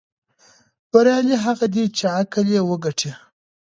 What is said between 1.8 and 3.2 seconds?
چې عقل یې وګټي.